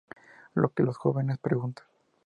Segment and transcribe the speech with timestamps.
[0.55, 1.85] Lo que los jóvenes preguntan.